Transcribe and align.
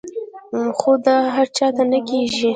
خو 0.79 0.91
دا 1.05 1.15
هر 1.35 1.47
چاته 1.57 1.83
نۀ 1.91 1.99
کيږي- 2.07 2.41